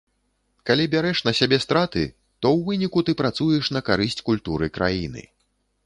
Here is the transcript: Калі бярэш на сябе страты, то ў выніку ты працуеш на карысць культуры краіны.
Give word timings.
Калі 0.69 0.85
бярэш 0.93 1.19
на 1.27 1.33
сябе 1.41 1.59
страты, 1.65 2.03
то 2.45 2.55
ў 2.57 2.71
выніку 2.71 2.99
ты 3.11 3.17
працуеш 3.23 3.73
на 3.79 3.87
карысць 3.91 4.25
культуры 4.31 4.65
краіны. 4.81 5.21